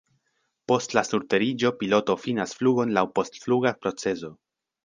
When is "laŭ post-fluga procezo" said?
2.99-4.37